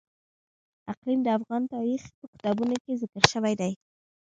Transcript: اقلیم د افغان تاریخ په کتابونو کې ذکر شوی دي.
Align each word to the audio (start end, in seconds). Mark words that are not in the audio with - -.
اقلیم 0.91 1.19
د 1.23 1.27
افغان 1.37 1.63
تاریخ 1.73 2.01
په 2.17 2.25
کتابونو 2.33 2.75
کې 2.83 2.99
ذکر 3.01 3.23
شوی 3.33 3.53
دي. 3.61 3.71